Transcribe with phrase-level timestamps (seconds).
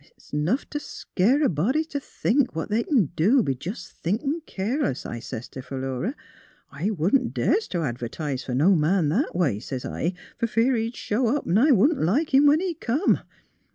[0.17, 4.41] 'It's 'nough t' scare a body t' think what they c'n do jest b' thinkin'
[4.47, 6.15] keerless,' I sez t' Philura.'
[6.71, 10.73] I wouldn't das t' advertise fer no man that a way,' sez I,' fer fear
[10.75, 13.19] he'd show Tip, 'n' I wouldn't like him when he come.'